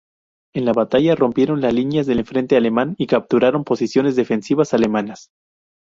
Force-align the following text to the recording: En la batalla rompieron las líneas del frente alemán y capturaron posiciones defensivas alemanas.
En 0.55 0.65
la 0.65 0.73
batalla 0.73 1.13
rompieron 1.13 1.61
las 1.61 1.75
líneas 1.75 2.07
del 2.07 2.25
frente 2.25 2.57
alemán 2.57 2.95
y 2.97 3.05
capturaron 3.05 3.63
posiciones 3.63 4.15
defensivas 4.15 4.73
alemanas. 4.73 5.29